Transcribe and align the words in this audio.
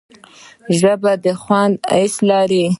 ژبه 0.79 1.11
د 1.23 1.25
خوند 1.41 1.75
حس 1.93 2.15
لري 2.29 2.65